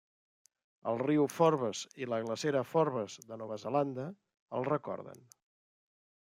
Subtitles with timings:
[0.91, 4.09] El Riu Forbes i la glacera Forbes de Nova Zelanda,
[4.61, 5.25] el recorden.